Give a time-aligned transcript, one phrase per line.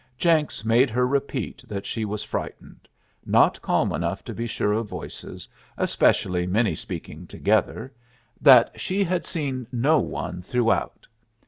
[0.17, 2.87] Jenks made her repeat that she was frightened;
[3.23, 7.93] not calm enough to be sure of voices, especially many speaking together;
[8.41, 11.05] that she had seen no one throughout.